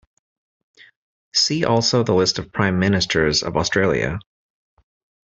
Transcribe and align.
See 1.35 1.63
also 1.63 2.01
the 2.01 2.15
list 2.15 2.39
of 2.39 2.51
Prime 2.51 2.79
Ministers 2.79 3.43
of 3.43 3.55
Australia. 3.55 4.17